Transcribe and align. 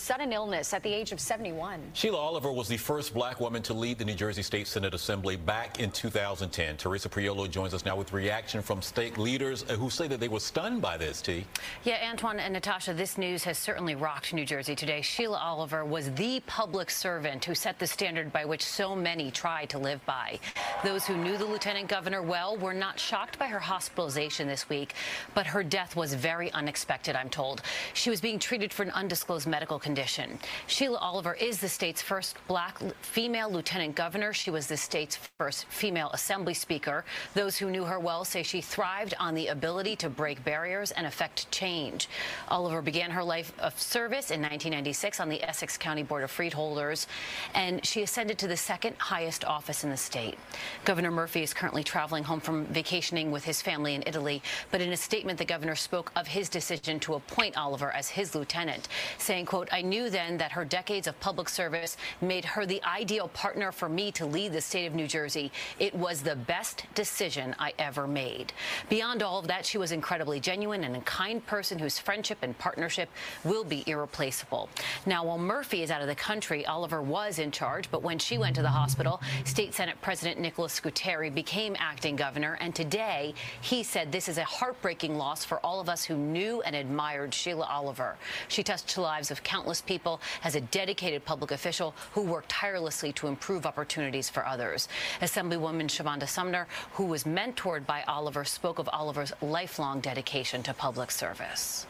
sudden 0.00 0.32
illness 0.32 0.72
at 0.72 0.82
the 0.82 0.92
age 0.92 1.12
of 1.12 1.20
71. 1.20 1.78
Sheila 1.92 2.16
Oliver 2.16 2.50
was 2.50 2.68
the 2.68 2.78
first 2.78 3.12
black 3.12 3.38
woman 3.38 3.60
to 3.62 3.74
lead 3.74 3.98
the 3.98 4.04
New 4.04 4.14
Jersey 4.14 4.42
State 4.42 4.66
Senate 4.66 4.94
Assembly 4.94 5.36
back 5.36 5.78
in 5.78 5.90
2010. 5.90 6.78
Teresa 6.78 7.08
Priolo 7.08 7.48
joins 7.48 7.74
us 7.74 7.84
now 7.84 7.96
with 7.96 8.12
reaction 8.14 8.62
from 8.62 8.80
state 8.80 9.18
leaders 9.18 9.62
who 9.70 9.90
say 9.90 10.08
that 10.08 10.18
they 10.18 10.28
were 10.28 10.40
stunned 10.40 10.80
by 10.80 10.96
this, 10.96 11.20
T. 11.20 11.44
Yeah, 11.84 11.98
Antoine 12.10 12.40
and 12.40 12.54
Natasha, 12.54 12.94
this 12.94 13.18
news 13.18 13.44
has 13.44 13.58
certainly 13.58 13.94
rocked 13.94 14.32
New 14.32 14.46
Jersey 14.46 14.74
today. 14.74 15.02
Sheila 15.02 15.36
Oliver 15.36 15.84
was 15.84 16.10
the 16.12 16.40
public 16.46 16.90
servant 16.90 17.44
who 17.44 17.54
set 17.54 17.78
the 17.78 17.86
standard 17.86 18.32
by 18.32 18.46
which 18.46 18.64
so 18.64 18.96
many 18.96 19.30
try 19.30 19.66
to 19.66 19.78
live 19.78 20.04
by. 20.06 20.38
Those 20.82 21.04
who 21.04 21.16
knew 21.16 21.36
the 21.36 21.44
lieutenant 21.44 21.88
governor 21.88 22.22
well 22.22 22.56
were 22.56 22.74
not 22.74 22.98
shocked 22.98 23.38
by 23.38 23.48
her 23.48 23.60
hospitalization 23.60 24.48
this 24.48 24.66
week, 24.70 24.94
but 25.34 25.46
her 25.46 25.62
death 25.62 25.94
was 25.94 26.14
very 26.14 26.50
unexpected, 26.52 27.14
I'm 27.14 27.28
told. 27.28 27.60
She 27.92 28.08
was 28.08 28.22
being 28.22 28.38
treated 28.38 28.72
for 28.72 28.82
an 28.82 28.90
undisclosed 28.92 29.46
medical 29.46 29.78
condition 29.78 29.89
condition. 29.90 30.38
Sheila 30.68 30.98
Oliver 30.98 31.34
is 31.34 31.58
the 31.58 31.68
state's 31.68 32.00
first 32.00 32.36
black 32.46 32.78
female 33.02 33.50
lieutenant 33.50 33.96
governor. 33.96 34.32
She 34.32 34.52
was 34.52 34.68
the 34.68 34.76
state's 34.76 35.18
first 35.36 35.64
female 35.64 36.10
assembly 36.12 36.54
speaker. 36.54 37.04
Those 37.34 37.58
who 37.58 37.72
knew 37.72 37.82
her 37.82 37.98
well 37.98 38.24
say 38.24 38.44
she 38.44 38.60
thrived 38.60 39.14
on 39.18 39.34
the 39.34 39.48
ability 39.48 39.96
to 39.96 40.08
break 40.08 40.44
barriers 40.44 40.92
and 40.92 41.08
affect 41.08 41.50
change. 41.50 42.08
Oliver 42.46 42.82
began 42.82 43.10
her 43.10 43.24
life 43.24 43.52
of 43.58 43.76
service 43.80 44.30
in 44.30 44.40
1996 44.40 45.18
on 45.18 45.28
the 45.28 45.42
Essex 45.42 45.76
County 45.76 46.04
Board 46.04 46.22
of 46.22 46.30
Freeholders, 46.30 47.08
and 47.54 47.84
she 47.84 48.04
ascended 48.04 48.38
to 48.38 48.46
the 48.46 48.56
second 48.56 48.94
highest 48.98 49.44
office 49.44 49.82
in 49.82 49.90
the 49.90 49.96
state. 49.96 50.38
Governor 50.84 51.10
Murphy 51.10 51.42
is 51.42 51.52
currently 51.52 51.82
traveling 51.82 52.22
home 52.22 52.38
from 52.38 52.64
vacationing 52.66 53.32
with 53.32 53.42
his 53.42 53.60
family 53.60 53.96
in 53.96 54.04
Italy, 54.06 54.40
but 54.70 54.80
in 54.80 54.92
a 54.92 54.96
statement, 54.96 55.36
the 55.36 55.44
governor 55.44 55.74
spoke 55.74 56.12
of 56.14 56.28
his 56.28 56.48
decision 56.48 57.00
to 57.00 57.14
appoint 57.14 57.56
Oliver 57.56 57.90
as 57.90 58.08
his 58.08 58.36
lieutenant, 58.36 58.86
saying, 59.18 59.46
quote, 59.46 59.68
I 59.72 59.79
knew 59.82 60.10
then 60.10 60.36
that 60.38 60.52
her 60.52 60.64
decades 60.64 61.06
of 61.06 61.18
public 61.20 61.48
service 61.48 61.96
made 62.20 62.44
her 62.44 62.66
the 62.66 62.82
ideal 62.84 63.28
partner 63.28 63.72
for 63.72 63.88
me 63.88 64.10
to 64.12 64.26
lead 64.26 64.52
the 64.52 64.60
state 64.60 64.86
of 64.86 64.94
New 64.94 65.06
Jersey. 65.06 65.52
It 65.78 65.94
was 65.94 66.22
the 66.22 66.36
best 66.36 66.84
decision 66.94 67.54
I 67.58 67.72
ever 67.78 68.06
made. 68.06 68.52
Beyond 68.88 69.22
all 69.22 69.38
of 69.38 69.46
that, 69.48 69.64
she 69.64 69.78
was 69.78 69.92
incredibly 69.92 70.40
genuine 70.40 70.84
and 70.84 70.96
a 70.96 71.00
kind 71.00 71.44
person 71.46 71.78
whose 71.78 71.98
friendship 71.98 72.38
and 72.42 72.56
partnership 72.58 73.08
will 73.44 73.64
be 73.64 73.84
irreplaceable. 73.86 74.68
Now, 75.06 75.24
while 75.24 75.38
Murphy 75.38 75.82
is 75.82 75.90
out 75.90 76.02
of 76.02 76.08
the 76.08 76.14
country, 76.14 76.66
Oliver 76.66 77.02
was 77.02 77.38
in 77.38 77.50
charge, 77.50 77.90
but 77.90 78.02
when 78.02 78.18
she 78.18 78.38
went 78.38 78.56
to 78.56 78.62
the 78.62 78.68
hospital, 78.68 79.20
State 79.44 79.74
Senate 79.74 80.00
President 80.02 80.40
Nicholas 80.40 80.72
Scutari 80.72 81.30
became 81.30 81.76
acting 81.78 82.16
governor, 82.16 82.58
and 82.60 82.74
today 82.74 83.34
he 83.60 83.82
said 83.82 84.10
this 84.10 84.28
is 84.28 84.38
a 84.38 84.44
heartbreaking 84.44 85.16
loss 85.16 85.44
for 85.44 85.58
all 85.60 85.80
of 85.80 85.88
us 85.88 86.04
who 86.04 86.16
knew 86.16 86.62
and 86.62 86.74
admired 86.74 87.32
Sheila 87.32 87.66
Oliver. 87.66 88.16
She 88.48 88.62
touched 88.62 88.94
the 88.94 89.00
lives 89.02 89.30
of 89.30 89.42
countless 89.42 89.69
countless 89.70 89.80
people 89.82 90.20
as 90.42 90.56
a 90.56 90.60
dedicated 90.60 91.24
public 91.24 91.52
official 91.52 91.94
who 92.12 92.22
worked 92.22 92.48
tirelessly 92.48 93.12
to 93.12 93.28
improve 93.28 93.66
opportunities 93.66 94.28
for 94.28 94.44
others. 94.44 94.88
Assemblywoman 95.20 95.86
Shavonda 95.88 96.26
Sumter, 96.26 96.66
who 96.94 97.04
was 97.04 97.22
mentored 97.22 97.86
by 97.86 98.02
Oliver, 98.08 98.44
spoke 98.44 98.80
of 98.80 98.88
Oliver's 98.92 99.32
lifelong 99.40 100.00
dedication 100.00 100.60
to 100.64 100.74
public 100.74 101.12
service. 101.12 101.86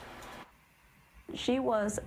She 1.34 1.58
was 1.58 1.98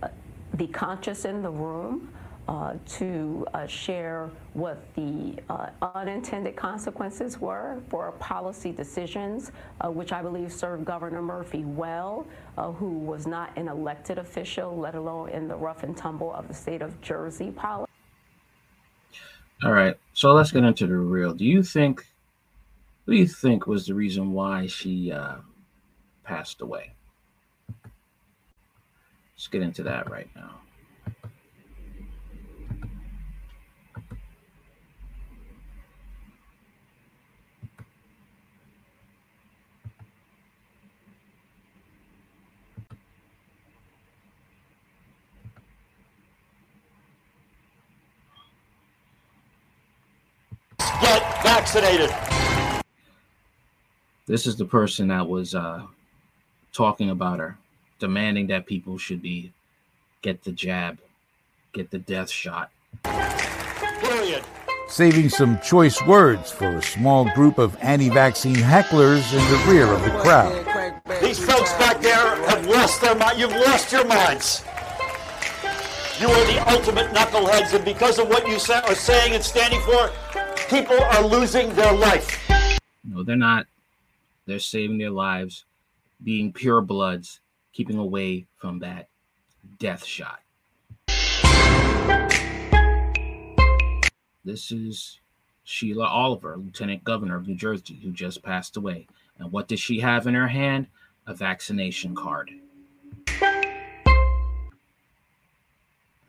the 0.53 0.67
conscious 0.67 1.25
in 1.25 1.41
the 1.41 1.49
room 1.49 2.07
uh, 2.47 2.73
to 2.85 3.45
uh, 3.53 3.65
share 3.65 4.29
what 4.53 4.83
the 4.95 5.35
uh, 5.49 5.69
unintended 5.95 6.55
consequences 6.55 7.39
were 7.39 7.81
for 7.89 8.11
policy 8.13 8.71
decisions, 8.71 9.51
uh, 9.81 9.89
which 9.89 10.11
I 10.11 10.21
believe 10.21 10.51
served 10.51 10.85
Governor 10.85 11.21
Murphy 11.21 11.63
well, 11.63 12.27
uh, 12.57 12.71
who 12.71 12.89
was 12.89 13.25
not 13.25 13.55
an 13.57 13.67
elected 13.67 14.17
official, 14.17 14.77
let 14.77 14.95
alone 14.95 15.29
in 15.29 15.47
the 15.47 15.55
rough 15.55 15.83
and 15.83 15.95
tumble 15.95 16.33
of 16.33 16.47
the 16.47 16.53
state 16.53 16.81
of 16.81 16.99
Jersey 17.01 17.51
policy. 17.51 17.89
All 19.63 19.71
right, 19.71 19.95
so 20.13 20.33
let's 20.33 20.51
get 20.51 20.65
into 20.65 20.85
the 20.85 20.97
real. 20.97 21.33
Do 21.33 21.45
you 21.45 21.63
think, 21.63 22.05
what 23.05 23.13
do 23.13 23.17
you 23.17 23.27
think 23.27 23.65
was 23.65 23.85
the 23.85 23.93
reason 23.93 24.33
why 24.33 24.67
she 24.67 25.13
passed 26.25 26.61
away? 26.61 26.95
Let's 29.35 29.47
get 29.47 29.61
into 29.61 29.83
that 29.83 30.09
right 30.11 30.29
now. 30.35 30.59
Get 51.01 51.32
vaccinated. 51.43 52.09
This 54.25 54.47
is 54.47 54.55
the 54.55 54.65
person 54.65 55.09
that 55.09 55.27
was 55.27 55.53
uh, 55.53 55.83
talking 56.71 57.09
about 57.09 57.39
her, 57.39 57.57
demanding 57.99 58.47
that 58.47 58.65
people 58.65 58.97
should 58.97 59.21
be 59.21 59.51
get 60.21 60.43
the 60.43 60.51
jab, 60.51 60.97
get 61.73 61.91
the 61.91 61.99
death 61.99 62.29
shot. 62.29 62.71
Period. 63.03 64.43
Saving 64.87 65.27
some 65.27 65.59
choice 65.59 66.01
words 66.07 66.51
for 66.51 66.77
a 66.77 66.81
small 66.81 67.29
group 67.33 67.57
of 67.57 67.77
anti 67.81 68.09
vaccine 68.09 68.55
hecklers 68.55 69.33
in 69.33 69.39
the 69.51 69.71
rear 69.71 69.87
of 69.87 70.01
the 70.03 70.11
crowd. 70.19 70.53
These 71.21 71.43
folks 71.43 71.73
back 71.73 71.99
there 72.01 72.35
have 72.45 72.65
lost 72.65 73.01
their 73.01 73.15
mind. 73.15 73.39
You've 73.39 73.51
lost 73.51 73.91
your 73.91 74.05
minds. 74.05 74.63
You 76.19 76.27
are 76.29 76.45
the 76.45 76.71
ultimate 76.71 77.11
knuckleheads, 77.11 77.73
and 77.73 77.83
because 77.83 78.19
of 78.19 78.29
what 78.29 78.47
you 78.47 78.55
are 78.55 78.95
saying 78.95 79.33
and 79.33 79.43
standing 79.43 79.81
for, 79.81 80.09
people 80.69 81.01
are 81.01 81.23
losing 81.23 81.73
their 81.75 81.93
life. 81.93 82.49
No, 83.03 83.23
they're 83.23 83.35
not. 83.35 83.67
They're 84.45 84.59
saving 84.59 84.97
their 84.97 85.09
lives, 85.09 85.65
being 86.23 86.53
pure 86.53 86.81
bloods, 86.81 87.39
keeping 87.71 87.97
away 87.97 88.45
from 88.57 88.79
that 88.79 89.07
death 89.79 90.05
shot. 90.05 90.39
This 94.45 94.71
is 94.71 95.19
Sheila 95.63 96.05
Oliver, 96.05 96.57
Lieutenant 96.57 97.03
Governor 97.03 97.37
of 97.37 97.47
New 97.47 97.55
Jersey, 97.55 97.99
who 98.03 98.11
just 98.11 98.43
passed 98.43 98.75
away. 98.75 99.07
And 99.39 99.51
what 99.51 99.67
does 99.67 99.79
she 99.79 99.99
have 100.01 100.27
in 100.27 100.33
her 100.33 100.47
hand? 100.47 100.87
A 101.25 101.33
vaccination 101.33 102.13
card. 102.15 102.51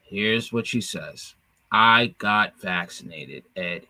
Here's 0.05 0.53
what 0.53 0.66
she 0.66 0.81
says 0.81 1.34
I 1.72 2.15
got 2.19 2.61
vaccinated 2.61 3.43
at 3.56 3.84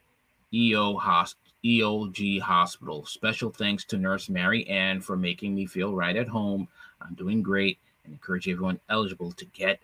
EO 0.55 0.97
Host- 0.99 1.37
EOG 1.65 2.41
Hospital. 2.41 3.05
Special 3.07 3.51
thanks 3.51 3.85
to 3.87 3.99
Nurse 3.99 4.29
Mary 4.29 4.67
Ann 4.69 5.01
for 5.01 5.17
making 5.17 5.55
me 5.55 5.67
feel 5.67 5.95
right 5.95 6.17
at 6.17 6.29
home. 6.29 6.69
I'm 7.01 7.15
doing 7.15 7.43
great 7.43 7.79
and 8.05 8.13
encourage 8.13 8.49
everyone 8.49 8.79
eligible 8.89 9.33
to 9.33 9.45
get 9.47 9.81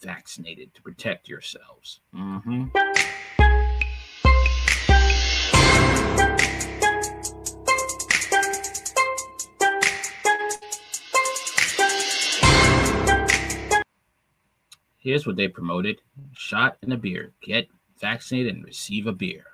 vaccinated 0.00 0.74
to 0.74 0.82
protect 0.82 1.28
yourselves. 1.28 2.00
Mm-hmm. 2.14 2.66
Here's 14.98 15.26
what 15.26 15.36
they 15.36 15.48
promoted 15.48 16.00
shot 16.32 16.78
and 16.80 16.90
a 16.92 16.96
beer. 16.96 17.32
Get 17.42 17.68
vaccinated 18.00 18.54
and 18.54 18.64
receive 18.64 19.06
a 19.06 19.12
beer. 19.12 19.44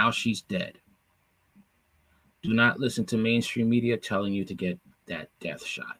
Now 0.00 0.10
she's 0.10 0.40
dead. 0.40 0.78
Do 2.42 2.54
not 2.54 2.80
listen 2.80 3.04
to 3.04 3.18
mainstream 3.18 3.68
media 3.68 3.98
telling 3.98 4.32
you 4.32 4.46
to 4.46 4.54
get 4.54 4.78
that 5.08 5.28
death 5.40 5.62
shot. 5.62 5.98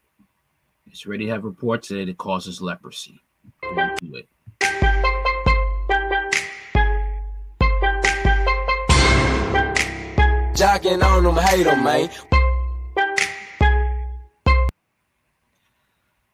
It's 0.87 1.06
already 1.06 1.29
have 1.29 1.44
reports 1.44 1.88
that 1.88 2.08
it 2.08 2.17
causes 2.17 2.62
leprosy. 2.62 3.20
Don't 3.61 4.00
do 4.00 4.14
it. 4.14 4.26
Jocking 10.55 11.05
on 11.05 11.25
them, 11.25 11.37
hate 11.37 11.64
them, 11.64 11.85
man. 11.85 12.08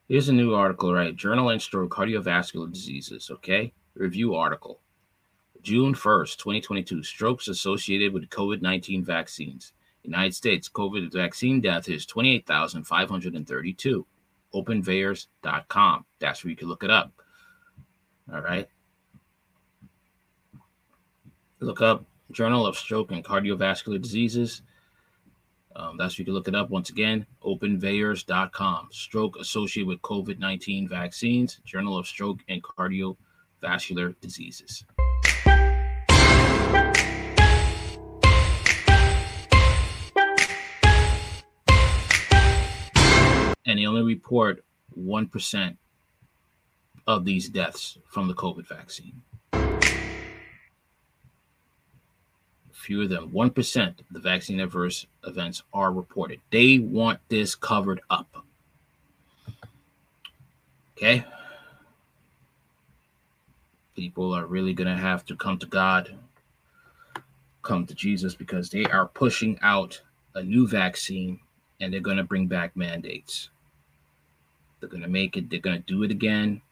Here's 0.07 0.29
a 0.29 0.33
new 0.33 0.55
article, 0.55 0.95
right? 0.95 1.17
Journal 1.17 1.49
and 1.49 1.61
Stroke 1.61 1.91
Cardiovascular 1.91 2.73
Diseases, 2.73 3.29
okay? 3.29 3.73
Review 3.97 4.37
article. 4.37 4.79
June 5.67 5.95
1st, 5.95 6.37
2022. 6.37 7.03
Strokes 7.03 7.49
associated 7.49 8.13
with 8.13 8.29
COVID 8.29 8.63
19 8.63 9.05
vaccines. 9.05 9.73
United 10.05 10.33
States 10.33 10.69
COVID 10.69 11.13
vaccine 11.13 11.61
death 11.61 11.89
is 11.89 12.07
28,532. 12.07 14.07
OpenVAERS.com. 14.55 16.05
That's 16.21 16.45
where 16.45 16.53
you 16.53 16.57
can 16.57 16.69
look 16.69 16.85
it 16.85 16.91
up. 16.91 17.11
All 18.33 18.43
right. 18.43 18.69
Look 21.59 21.83
up 21.83 22.05
Journal 22.31 22.65
of 22.65 22.77
Stroke 22.77 23.11
and 23.11 23.25
Cardiovascular 23.25 24.01
Diseases. 24.01 24.62
Um, 25.75 25.97
that's 25.97 26.17
where 26.17 26.23
you 26.23 26.27
can 26.27 26.35
look 26.35 26.47
it 26.47 26.55
up 26.55 26.71
once 26.71 26.91
again. 26.91 27.27
OpenVAERS.com. 27.43 28.91
Stroke 28.93 29.37
associated 29.41 29.89
with 29.89 30.01
COVID 30.03 30.39
19 30.39 30.89
vaccines. 30.89 31.59
Journal 31.65 31.99
of 31.99 32.07
Stroke 32.07 32.39
and 32.49 32.62
Cardiovascular 32.62 34.15
Diseases. 34.21 34.85
And 43.67 43.79
they 43.79 43.87
only 43.87 44.03
report 44.03 44.65
1% 44.99 45.77
of 47.07 47.25
these 47.25 47.49
deaths 47.49 47.99
from 48.09 48.29
the 48.29 48.35
COVID 48.35 48.67
vaccine. 48.67 49.23
Fewer 52.73 53.07
than 53.07 53.31
1% 53.31 54.01
of 54.01 54.07
the 54.11 54.21
vaccine 54.21 54.61
adverse 54.61 55.07
events 55.27 55.63
are 55.73 55.93
reported. 55.93 56.41
They 56.51 56.79
want 56.79 57.19
this 57.29 57.55
covered 57.57 58.01
up. 58.11 58.45
Okay? 60.97 61.25
People 63.97 64.33
are 64.33 64.47
really 64.47 64.73
going 64.73 64.95
to 64.95 65.03
have 65.03 65.25
to 65.27 65.37
come 65.37 65.59
to 65.59 65.67
God, 65.67 66.17
come 67.62 67.87
to 67.87 67.95
Jesus, 67.95 68.35
because 68.35 68.71
they 68.71 68.85
are 68.85 69.07
pushing 69.07 69.59
out 69.62 70.01
a 70.35 70.43
new 70.43 70.69
vaccine 70.69 71.41
and 71.81 71.93
they're 71.93 72.01
going 72.01 72.19
to 72.19 72.25
bring 72.25 72.47
back 72.47 72.77
mandates. 72.77 73.51
They're 74.91 75.00
to 75.00 75.09
make 75.09 75.37
it, 75.37 75.50
they're 75.50 75.61
to 75.61 75.79
do 75.79 76.03
it 76.03 76.11
again 76.11 76.62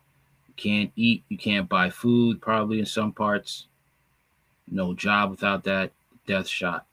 You 0.49 0.55
can't 0.57 0.93
eat, 0.97 1.25
you 1.29 1.39
can't 1.39 1.69
buy 1.69 1.91
food, 1.91 2.41
probably 2.41 2.79
in 2.79 2.87
some 2.87 3.13
parts. 3.13 3.67
No 4.71 4.95
job 4.95 5.31
without 5.31 5.65
that 5.65 5.93
death 6.27 6.49
shot. 6.49 6.87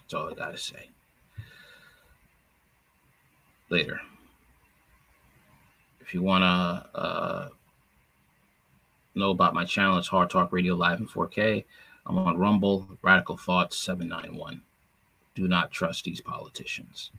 That's 0.00 0.14
all 0.14 0.30
I 0.30 0.34
got 0.34 0.52
to 0.52 0.58
say. 0.58 0.88
Later. 3.68 4.00
If 6.00 6.14
you 6.14 6.22
want 6.22 6.42
to 6.42 6.98
uh, 6.98 7.48
know 9.14 9.30
about 9.30 9.52
my 9.52 9.66
channel, 9.66 9.98
it's 9.98 10.08
Hard 10.08 10.30
Talk 10.30 10.52
Radio 10.52 10.74
Live 10.74 11.00
in 11.00 11.06
4K. 11.06 11.64
I'm 12.06 12.16
on 12.16 12.38
Rumble, 12.38 12.88
Radical 13.02 13.36
Thoughts 13.36 13.76
791. 13.76 14.62
Do 15.34 15.46
not 15.46 15.70
trust 15.70 16.04
these 16.04 16.22
politicians. 16.22 17.10